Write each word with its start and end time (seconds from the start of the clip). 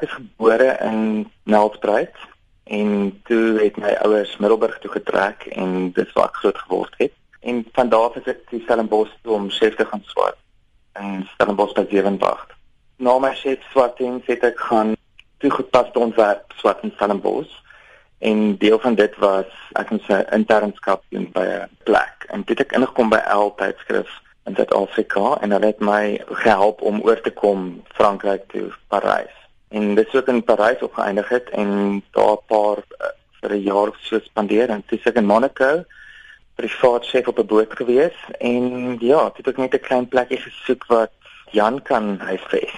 Ek 0.00 0.08
is 0.08 0.16
gebore 0.16 0.78
in 0.80 1.30
Nelspruit 1.44 2.14
en 2.64 3.20
toe 3.28 3.58
het 3.60 3.76
my 3.76 3.90
ouers 4.00 4.30
Middelburg 4.40 4.78
toe 4.80 4.90
getrek 4.90 5.42
en 5.52 5.90
dis 5.92 6.12
waar 6.16 6.30
ek 6.30 6.38
groot 6.40 6.60
geword 6.62 6.94
het. 6.96 7.12
En 7.44 7.58
van 7.76 7.88
daar 7.92 8.06
af 8.08 8.14
is 8.16 8.30
ek 8.32 8.46
die 8.48 8.62
Stellenbosch 8.62 9.12
toe 9.20 9.34
om 9.36 9.50
chef 9.52 9.74
te 9.76 9.84
gaan 9.84 10.00
swat 10.08 10.38
in 10.96 11.26
Stellenbosch 11.34 11.76
by 11.76 11.84
Zevenwacht. 11.90 12.54
Na 12.96 13.18
my 13.20 13.34
chef 13.36 13.66
swatting 13.74 14.22
het 14.24 14.46
ek 14.48 14.62
gaan 14.70 14.94
toegepaste 15.44 16.00
ontwerp 16.00 16.56
swat 16.62 16.80
in 16.80 16.94
Stellenbosch 16.94 17.52
en 18.24 18.56
deel 18.62 18.80
van 18.80 18.96
dit 18.96 19.18
was 19.20 19.52
ek 19.82 19.92
moet 19.92 20.08
sê 20.08 20.22
internskap 20.38 21.04
doen 21.12 21.28
by 21.36 21.44
'n 21.58 21.68
plek 21.84 22.24
en 22.32 22.46
dit 22.48 22.64
het 22.64 22.72
ingekom 22.72 23.12
by 23.12 23.20
L 23.36 23.52
tydskrif 23.60 24.08
in 24.48 24.56
Suid-Afrika 24.56 25.36
en 25.44 25.52
hulle 25.52 25.74
het 25.74 25.84
my 25.84 26.24
gehelp 26.40 26.80
om 26.80 27.04
oor 27.04 27.20
te 27.20 27.34
kom 27.42 27.84
Frankryk 28.00 28.48
toe 28.48 28.72
Parys 28.88 29.39
en 29.70 29.94
dit 29.94 30.12
het 30.12 30.28
in 30.28 30.44
Parys 30.44 30.82
opgeëindig 30.82 31.28
het 31.28 31.50
en 31.50 32.02
daar 32.10 32.36
'n 32.36 32.46
paar 32.46 32.78
uh, 32.78 33.14
vir 33.40 33.50
'n 33.54 33.62
jaar 33.62 33.90
so 34.00 34.18
spandeer 34.18 34.68
en 34.68 34.82
toe 34.86 34.98
ek 35.04 35.16
in 35.16 35.26
Monaco 35.26 35.84
privaat 36.54 37.06
chef 37.06 37.28
op 37.28 37.38
'n 37.38 37.46
boot 37.46 37.72
gewees 37.76 38.18
en 38.38 38.96
ja, 39.00 39.22
dit 39.36 39.46
het 39.46 39.54
ek 39.54 39.56
net 39.56 39.74
'n 39.74 39.86
klein 39.88 40.08
plekkie 40.08 40.40
gesoek 40.40 40.86
wat 40.86 41.10
Jan 41.50 41.82
kan 41.82 42.18
huisves. 42.18 42.74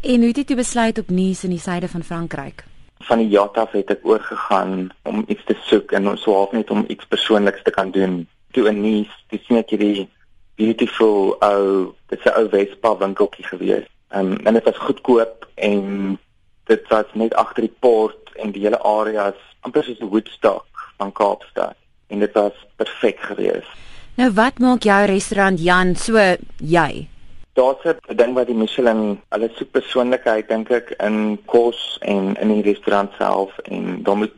En 0.00 0.18
hoe 0.18 0.26
het 0.26 0.36
jy 0.36 0.44
toe 0.44 0.56
besluit 0.56 0.98
op 0.98 1.08
Nice 1.10 1.44
in 1.44 1.50
die 1.50 1.58
suide 1.58 1.88
van 1.88 2.02
Frankryk? 2.02 2.64
Van 2.98 3.18
die 3.18 3.28
jaat 3.28 3.56
af 3.56 3.70
het 3.70 3.90
ek 3.90 4.06
oorgegaan 4.06 4.90
om 5.02 5.24
iets 5.26 5.44
te 5.44 5.56
soek 5.60 5.92
en 5.92 6.18
so 6.18 6.32
half 6.32 6.52
net 6.52 6.70
om 6.70 6.84
iets 6.88 7.06
persoonliks 7.06 7.62
te 7.62 7.70
kan 7.70 7.90
doen. 7.90 8.28
Toe 8.50 8.68
in 8.68 8.80
Nice, 8.80 9.10
dis 9.28 9.48
net 9.48 9.70
hierdie 9.70 10.08
beautiful 10.54 11.36
ou, 11.38 11.94
dit's 12.06 12.24
'n 12.24 12.38
ou 12.38 12.48
Vespa 12.48 12.96
winkeltjie 12.96 13.44
gewees. 13.44 13.86
Um, 14.10 14.36
en 14.46 14.54
dit 14.54 14.64
was 14.64 14.78
goedkoop 14.78 15.48
en 15.54 16.18
dit 16.64 16.88
was 16.88 17.04
net 17.12 17.34
agter 17.34 17.66
die 17.66 17.76
poort 17.80 18.32
en 18.34 18.52
die 18.52 18.62
hele 18.62 18.80
area 18.80 19.28
is 19.34 19.42
amper 19.60 19.84
soos 19.84 20.00
'n 20.00 20.08
Woodstock 20.08 20.66
van 20.96 21.12
Kaapstad 21.12 21.76
en 22.06 22.18
dit 22.18 22.32
was 22.32 22.56
perfek 22.76 23.20
geweest. 23.20 23.68
Nou 24.14 24.30
wat 24.32 24.58
maak 24.58 24.82
jou 24.82 25.04
restaurant 25.06 25.60
Jan 25.60 25.94
so 25.96 26.16
jy? 26.56 27.08
Daar's 27.52 27.84
'n 27.84 28.16
ding 28.16 28.34
wat 28.34 28.46
die 28.46 28.54
Michelin, 28.54 29.20
hulle 29.28 29.50
soek 29.54 29.70
persoonlikheid 29.70 30.48
dink 30.48 30.70
ek 30.70 30.94
in 30.98 31.38
kos 31.44 31.98
en 32.00 32.36
in 32.40 32.48
die 32.48 32.62
restaurant 32.62 33.12
self 33.18 33.58
en 33.58 34.02
dan 34.02 34.18
moet 34.18 34.32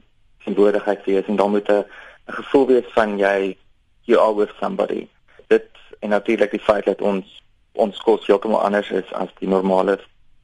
teenwoordigheid 0.44 1.04
wees 1.04 1.26
en 1.26 1.36
dan 1.36 1.50
moet 1.50 1.68
'n 1.68 1.84
gevoel 2.26 2.66
wees 2.66 2.88
van 2.94 3.18
jy 3.18 3.56
you 4.04 4.18
are 4.20 4.34
with 4.34 4.50
somebody. 4.60 5.08
Dit 5.46 5.68
en 6.00 6.08
natuurlik 6.08 6.50
die 6.50 6.60
feit 6.60 6.84
dat 6.84 7.00
ons 7.00 7.39
ons 7.72 7.98
kos 7.98 8.26
heeltemal 8.26 8.62
anders 8.62 8.90
is 8.90 9.12
as 9.12 9.28
die 9.38 9.48
normale 9.48 9.98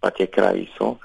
wat 0.04 0.18
jy 0.18 0.26
kry 0.26 0.52
hierso. 0.62 0.96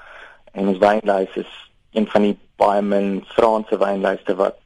En 0.52 0.68
ons 0.68 0.78
wynlys 0.78 1.36
is 1.40 1.52
een 1.92 2.06
van 2.06 2.28
die 2.28 2.36
baie 2.60 2.82
min 2.82 3.24
Franse 3.34 3.78
wynlyste 3.78 4.36
wat 4.36 4.58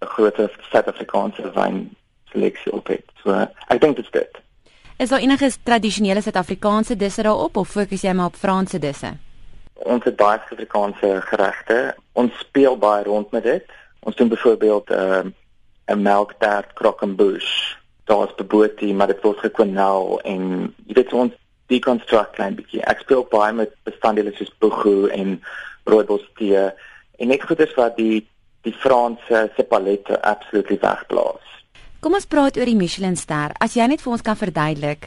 'n 0.00 0.06
groot 0.06 0.36
Suid-Afrikaanse 0.70 1.52
wyn 1.54 1.96
seleksie 2.32 2.72
op 2.72 2.86
het. 2.86 3.04
So 3.22 3.46
ek 3.68 3.80
dink 3.80 3.96
dit 3.96 4.04
is 4.04 4.10
dit. 4.10 4.40
Is 4.96 5.08
daar 5.08 5.20
enige 5.20 5.50
tradisionele 5.62 6.20
Suid-Afrikaanse 6.20 6.96
disse 6.96 7.22
daarop 7.22 7.56
of 7.56 7.68
fokus 7.68 8.02
jy 8.02 8.12
maar 8.12 8.26
op 8.26 8.36
Franse 8.36 8.78
disse? 8.78 9.16
Ons 9.74 10.04
het 10.04 10.16
baie 10.16 10.38
Suid-Afrikaanse 10.38 11.20
geregte. 11.20 11.94
Ons 12.12 12.38
speel 12.38 12.78
baie 12.78 13.04
rond 13.04 13.30
met 13.30 13.42
dit. 13.42 13.64
Ons 14.00 14.16
doen 14.16 14.28
byvoorbeeld 14.28 14.90
'n 14.90 14.94
uh, 14.94 15.24
'n 15.90 16.02
melktert 16.02 16.72
croquembouche 16.72 17.79
daar's 18.10 18.34
beboetie 18.38 18.92
maar 18.94 19.12
dit 19.12 19.22
word 19.22 19.44
gekonel 19.46 20.18
en 20.32 20.42
jy 20.86 20.98
weet 20.98 21.14
ons 21.14 21.36
deconstruct 21.70 22.34
klein 22.34 22.58
bietjie. 22.58 22.82
Ek 22.90 23.04
speel 23.04 23.22
baie 23.30 23.54
met 23.54 23.76
bestanddele 23.86 24.34
soos 24.34 24.50
boegu 24.58 25.06
en 25.14 25.38
rooibos 25.86 26.26
tee 26.38 26.66
en 27.20 27.30
net 27.30 27.46
goeders 27.46 27.76
wat 27.78 27.96
die 28.00 28.26
die 28.66 28.76
Franse 28.76 29.46
se 29.56 29.64
palette 29.64 30.18
absoluut 30.28 30.68
wegblaas 30.68 31.50
kom 32.00 32.16
ons 32.16 32.28
praat 32.32 32.56
oor 32.56 32.68
die 32.68 32.78
Michelin 32.78 33.16
ster 33.20 33.52
as 33.60 33.74
jy 33.76 33.84
net 33.90 34.00
vir 34.00 34.14
ons 34.14 34.24
kan 34.24 34.38
verduidelik 34.40 35.04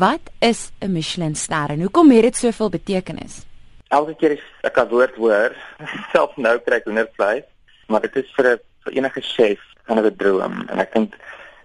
wat 0.00 0.28
is 0.44 0.72
'n 0.84 0.92
Michelin 0.92 1.34
ster 1.34 1.72
en 1.72 1.80
hoekom 1.80 2.10
het 2.12 2.22
dit 2.22 2.36
soveel 2.36 2.68
betekenis? 2.70 3.46
Elke 3.88 4.14
keer 4.14 4.32
as 4.36 4.44
ek 4.62 4.76
'n 4.76 4.88
woord 4.88 5.14
hoor 5.16 5.56
self 6.12 6.36
nou 6.36 6.58
kry 6.58 6.76
ek 6.76 6.84
hoendervleis 6.84 7.48
maar 7.88 8.00
dit 8.00 8.16
is 8.16 8.28
vir 8.36 8.44
'n 8.44 8.58
vir 8.84 8.92
enige 8.92 9.22
chef 9.22 9.60
'n 9.88 10.16
droom 10.16 10.68
en 10.68 10.78
ek 10.78 10.92
dink 10.92 11.16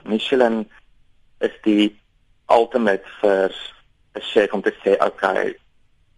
Michelin 0.06 0.70
is 1.40 1.56
die 1.64 1.96
ultimate 2.50 3.04
vir 3.22 3.52
'n 4.16 4.22
chef 4.22 4.54
om 4.54 4.62
te 4.62 4.74
sê 4.84 4.98
okay 5.06 5.56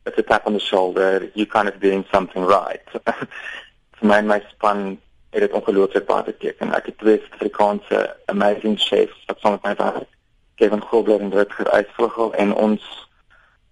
it's 0.06 0.18
a 0.18 0.24
tap 0.24 0.46
on 0.46 0.54
the 0.54 0.60
shoulder. 0.60 1.30
You 1.34 1.46
kind 1.46 1.68
of 1.68 1.80
doing 1.80 2.06
something 2.12 2.44
right. 2.44 2.82
Vir 4.00 4.08
my 4.08 4.22
my 4.22 4.42
span 4.52 4.98
het 5.30 5.42
dit 5.42 5.52
ongelooflik 5.52 6.06
baie 6.06 6.24
beteken. 6.24 6.74
Ek 6.76 6.86
het 6.86 6.98
twee 6.98 7.22
Afrikaanse 7.32 8.16
amazing 8.26 8.80
chefs 8.80 9.26
wat 9.28 9.40
saam 9.40 9.58
met 9.58 9.64
my 9.64 9.76
werk. 9.76 10.10
Kevin 10.56 10.82
Grobler 10.82 11.20
en 11.20 11.34
Rutger 11.34 11.68
Eisvogel 11.68 12.34
en 12.34 12.54
ons 12.54 12.84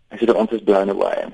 ek 0.09 0.21
sê 0.21 0.33
ons 0.35 0.51
is 0.51 0.63
blown 0.63 0.91
away 0.91 1.27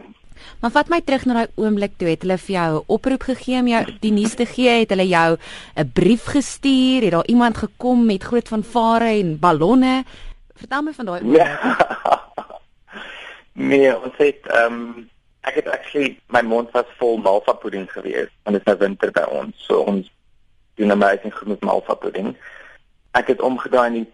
Maar 0.59 0.71
vat 0.71 0.89
my 0.89 1.01
terug 1.01 1.25
na 1.25 1.33
daai 1.33 1.47
oomblik 1.55 1.97
toe 1.97 2.09
het 2.09 2.21
hulle 2.21 2.37
vir 2.37 2.55
jou 2.55 2.71
'n 2.79 2.83
oproep 2.87 3.23
gegee 3.23 3.59
om 3.59 3.67
jou 3.67 3.83
die 3.99 4.11
nuus 4.11 4.35
te 4.35 4.45
gee, 4.45 4.79
het 4.79 4.89
hulle 4.89 5.07
jou 5.07 5.37
'n 5.75 5.91
brief 5.93 6.25
gestuur, 6.25 7.01
het 7.01 7.11
daar 7.11 7.27
iemand 7.27 7.57
gekom 7.57 8.05
met 8.05 8.23
groot 8.23 8.47
vanvare 8.47 9.09
en 9.19 9.39
ballonne. 9.39 10.03
Vertel 10.55 10.81
my 10.81 10.93
van 10.93 11.05
daai 11.05 11.21
oomblik. 11.21 11.59
Nee, 13.59 13.91
ons 13.91 14.13
het 14.17 14.45
ehm 14.47 14.73
um, 14.73 15.09
ek 15.41 15.55
het 15.59 15.67
actually 15.67 16.19
my 16.31 16.41
mond 16.41 16.71
was 16.71 16.87
vol 16.99 17.17
malva 17.17 17.53
pudding 17.53 17.89
gewees 17.91 18.29
en 18.43 18.55
dit 18.55 18.61
is 18.61 18.67
nou 18.67 18.77
winter 18.77 19.11
by 19.11 19.25
ons. 19.35 19.55
So 19.67 19.81
ons 19.83 20.07
doen 20.79 20.91
amazing 20.91 21.33
goed 21.35 21.47
met 21.47 21.65
malva 21.67 21.93
pudding. 21.93 22.37
Ek 23.19 23.27
het 23.27 23.41
omgedraai 23.41 24.05
en 24.05 24.07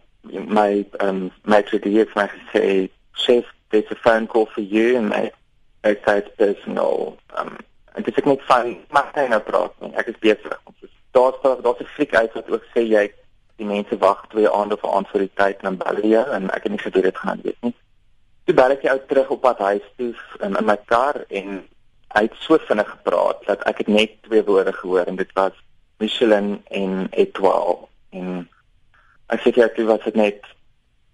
my 0.49 0.69
ehm 0.81 1.07
um, 1.07 1.19
my 1.43 1.61
tradie 1.61 1.99
het 1.99 2.15
my 2.15 2.25
gesê, 2.31 2.89
"Chef, 3.11 3.45
there's 3.69 3.91
a 3.91 3.95
phone 4.01 4.25
call 4.25 4.45
for 4.45 4.63
you 4.63 4.97
and 4.97 5.09
my 5.09 5.31
outside 5.85 6.31
personal 6.41 7.15
um 7.39 7.55
en 7.95 8.03
dit 8.03 8.17
is 8.17 8.27
net 8.27 8.41
van 8.49 8.73
hy 9.15 9.27
nou 9.31 9.39
praat 9.47 9.75
nie 9.79 9.93
ek 9.95 10.11
is 10.11 10.23
besig. 10.23 10.57
Om 10.67 10.73
so 10.79 10.87
daar's 11.15 11.63
daar's 11.63 11.79
'n 11.79 11.93
fliek 11.95 12.15
uit 12.15 12.33
wat 12.33 12.49
ook 12.51 12.65
sê 12.73 12.81
jy 12.83 13.05
die 13.55 13.65
mense 13.65 13.97
wag 13.97 14.25
twee 14.29 14.49
aande 14.49 14.77
vir 14.77 14.89
antwoorditeit 14.89 15.57
en 15.61 15.69
dan 15.69 15.77
bel 15.83 16.03
jy 16.03 16.23
en 16.37 16.49
ek 16.49 16.63
het 16.63 16.71
nie 16.71 16.83
gedoen 16.85 17.07
dit 17.07 17.17
gaan 17.17 17.39
weet 17.43 17.61
nie. 17.61 17.75
Toe 18.43 18.55
bel 18.55 18.71
ek 18.75 18.81
jou 18.81 18.99
terug 19.07 19.29
op 19.29 19.41
pad 19.41 19.59
huis 19.59 19.85
toe 19.97 20.13
in, 20.39 20.57
in 20.57 20.65
my 20.65 20.77
kar 20.85 21.23
en 21.29 21.63
hy 22.15 22.21
het 22.27 22.35
so 22.39 22.57
vinnig 22.67 22.89
gepraat 22.89 23.45
dat 23.47 23.63
ek 23.63 23.77
het 23.77 23.87
net 23.87 24.11
twee 24.27 24.43
woorde 24.43 24.73
gehoor 24.73 25.07
en 25.07 25.15
dit 25.15 25.31
was 25.33 25.55
Michelin 25.97 26.63
en 26.69 27.07
Etoile. 27.11 27.87
En 28.09 28.49
ek 29.27 29.41
sê 29.41 29.55
jy 29.55 29.85
wat 29.87 30.03
dit 30.03 30.15
net 30.15 30.43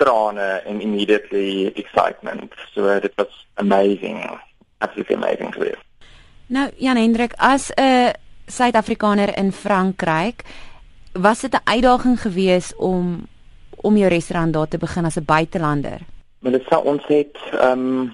trane 0.01 0.49
en 0.65 0.81
immediately 0.81 1.71
excitement. 1.75 2.53
So 2.73 2.99
dit 2.99 3.13
was 3.15 3.47
amazing 3.53 4.25
absolutely 4.81 5.15
amazing 5.15 5.53
geweest. 5.53 5.83
Nou 6.51 6.69
Jan 6.77 6.99
Hendrik 6.99 7.33
as 7.37 7.71
'n 7.75 8.13
Suid-Afrikaner 8.45 9.37
in 9.37 9.51
Frankryk, 9.51 10.43
was 11.13 11.39
dit 11.39 11.53
'n 11.53 11.63
uitdaging 11.63 12.21
geweest 12.21 12.75
om 12.75 13.27
om 13.81 13.97
jou 13.97 14.09
restaurant 14.09 14.53
daar 14.53 14.67
te 14.67 14.77
begin 14.77 15.05
as 15.05 15.15
'n 15.15 15.25
buitelander? 15.25 15.99
Maar 16.39 16.51
dit 16.51 16.65
sou 16.67 16.85
ons 16.85 17.05
het 17.07 17.37
ehm 17.51 17.79
um, 17.79 18.13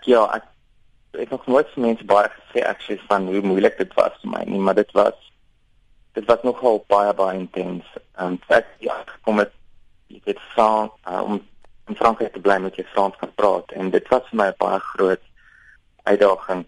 ja, 0.00 0.34
ek 0.34 0.44
ek 1.10 1.30
nog 1.30 1.46
nooit 1.46 1.68
vir 1.74 1.82
mense 1.82 2.04
baie 2.04 2.28
gesê 2.28 2.64
actually 2.66 3.00
van 3.08 3.26
hoe 3.26 3.40
moeilik 3.40 3.78
dit 3.78 3.94
was 3.94 4.12
vir 4.22 4.30
my 4.30 4.42
nie, 4.46 4.58
maar 4.58 4.74
dit 4.74 4.92
was 4.92 5.14
dit 6.12 6.24
was 6.24 6.42
nogal 6.42 6.84
baie 6.86 7.14
baie 7.14 7.38
intens. 7.38 7.84
En 8.16 8.40
ek 8.48 8.66
ja, 8.78 9.04
kom 9.22 9.34
met 9.34 9.52
dit 10.06 10.38
song 10.54 10.90
uh, 11.08 11.22
om 11.22 11.40
in 11.88 11.96
Frankryk 11.96 12.32
te 12.32 12.40
bly 12.40 12.58
met 12.58 12.74
jou 12.74 12.86
Frans 12.92 13.16
kan 13.16 13.32
praat 13.34 13.72
en 13.72 13.90
dit 13.90 14.08
was 14.08 14.26
vir 14.30 14.38
my 14.42 14.50
baie 14.58 14.78
groot 14.92 15.22
uitdaging 16.02 16.64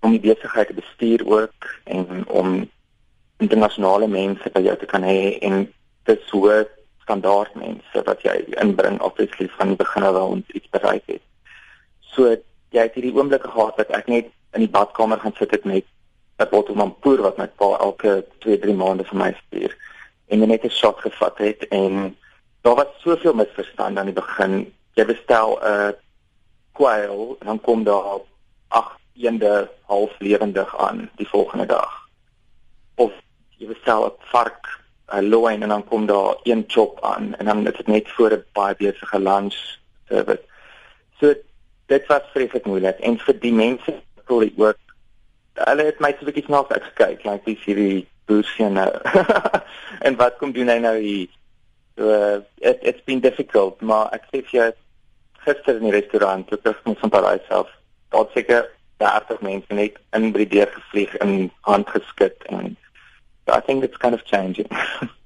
om 0.00 0.10
die 0.10 0.20
besigheid 0.20 0.66
te 0.66 0.74
bestuur 0.74 1.26
ook 1.26 1.68
en 1.84 2.28
om 2.28 2.70
internasionale 3.36 4.08
mense 4.08 4.50
by 4.54 4.60
jou 4.60 4.76
te 4.78 4.86
kan 4.86 5.02
hê 5.02 5.38
en 5.40 5.64
dis 6.08 6.26
so 6.28 6.52
standaard 7.04 7.54
mense 7.60 8.02
wat 8.08 8.22
jy 8.24 8.34
inbring 8.62 9.00
obviously 9.00 9.48
van 9.56 9.72
die 9.72 9.80
begin 9.80 10.06
af 10.08 10.20
ons 10.20 10.56
iets 10.56 10.70
bereik 10.76 11.04
het. 11.06 11.22
So 12.14 12.30
jy 12.74 12.86
het 12.86 12.96
hierdie 12.96 13.14
oomblikke 13.16 13.50
gehad 13.50 13.80
dat 13.80 13.92
ek 13.96 14.08
net 14.12 14.30
in 14.54 14.64
die 14.64 14.70
badkamer 14.70 15.20
gaan 15.22 15.36
sit 15.38 15.52
het 15.56 15.64
met 15.64 15.84
'n 16.38 16.48
bottel 16.50 16.74
mampoer 16.74 17.22
wat 17.22 17.38
my 17.38 17.46
pa 17.46 17.76
elke 17.78 18.24
2-3 18.44 18.74
maande 18.74 19.04
vir 19.04 19.18
my 19.18 19.32
stuur 19.46 19.72
en 20.28 20.48
net 20.48 20.64
'n 20.64 20.70
shot 20.80 20.98
gevat 21.00 21.38
het 21.38 21.68
en 21.68 22.16
daar 22.62 22.74
was 22.74 22.86
soveel 22.98 23.34
misverstande 23.34 24.00
aan 24.00 24.12
die 24.12 24.20
begin. 24.22 24.72
Jy 24.94 25.04
bestel 25.04 25.58
'n 25.62 25.94
kwyl 26.72 27.36
en 27.40 27.46
dan 27.46 27.60
kom 27.60 27.84
daar 27.84 28.20
ag 28.80 28.94
eende 29.14 29.70
half 29.90 30.14
lewendig 30.18 30.76
aan 30.78 31.10
die 31.20 31.28
volgende 31.28 31.66
dag. 31.66 31.92
Of 32.94 33.12
jy 33.58 33.66
bestel 33.70 34.06
'n 34.06 34.16
vark, 34.32 34.80
'n 35.12 35.28
loin 35.28 35.62
en 35.62 35.68
dan 35.68 35.84
kom 35.84 36.06
daar 36.06 36.36
een 36.42 36.64
chop 36.66 37.04
aan 37.04 37.34
en 37.34 37.44
dan 37.46 37.66
is 37.66 37.76
dit 37.76 37.86
net 37.86 38.10
voor 38.10 38.32
'n 38.32 38.44
baie 38.52 38.74
besige 38.74 39.20
lunch 39.20 39.78
service. 40.08 40.44
So 41.20 41.34
dit 41.86 42.06
was 42.06 42.22
vreeslik 42.32 42.66
moeilik 42.66 42.98
en 42.98 43.18
vir 43.18 43.40
die 43.40 43.52
mense 43.52 43.94
sorry 44.26 44.52
ook 44.56 44.78
hulle 45.54 45.84
het 45.84 46.00
my 46.00 46.10
so 46.10 46.20
'n 46.20 46.30
bietjie 46.30 46.44
snaaks 46.44 46.74
uitgekyk, 46.74 47.24
like 47.24 47.44
dis 47.44 47.64
hierdie 47.64 48.08
boerseun 48.26 48.72
nou. 48.72 48.90
en 50.06 50.16
wat 50.16 50.36
kom 50.36 50.52
doen 50.52 50.68
hy 50.68 50.78
nou 50.78 50.98
hier? 50.98 51.28
So 51.96 52.10
uh, 52.10 52.40
it, 52.56 52.78
it's 52.82 53.04
been 53.04 53.20
difficult, 53.20 53.80
maar 53.80 54.10
ek 54.12 54.24
sê 54.32 54.42
vir 54.42 54.60
jou 54.60 54.72
gister 55.44 55.76
in 55.76 55.86
die 55.86 55.94
restaurant, 55.94 56.52
ek 56.52 56.64
het 56.64 56.84
mos 56.84 56.98
van 56.98 57.10
Parys 57.10 57.46
self 57.48 57.70
daar't 58.14 58.30
seker 58.34 58.70
30 59.02 59.42
mense 59.42 59.74
net 59.74 59.98
in 60.16 60.30
by 60.32 60.44
die 60.44 60.52
deur 60.58 60.70
gevlieg 60.78 61.14
en 61.24 61.50
aangeskit 61.74 62.46
en 62.54 62.76
so 63.44 63.52
I 63.52 63.60
think 63.60 63.84
it's 63.84 63.98
kind 63.98 64.14
of 64.14 64.24
changing. 64.24 64.70